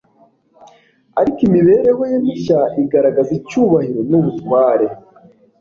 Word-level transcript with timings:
ariko 1.19 1.39
imibereho 1.47 2.01
ye 2.11 2.17
mishya 2.23 2.59
igaragaza 2.81 3.31
icyubahiro 3.39 4.01
n’ubutware 4.09 4.85